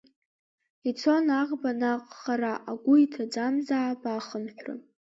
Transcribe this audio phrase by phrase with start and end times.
[0.89, 4.73] Ицон аӷба наҟ хара, агәы иҭаӡамзаап ахынҳәра.